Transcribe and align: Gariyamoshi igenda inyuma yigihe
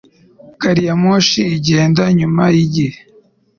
Gariyamoshi 0.61 1.41
igenda 1.57 2.03
inyuma 2.13 2.43
yigihe 2.55 2.99